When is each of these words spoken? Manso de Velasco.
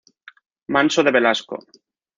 Manso 0.73 1.03
de 1.05 1.11
Velasco. 1.17 1.55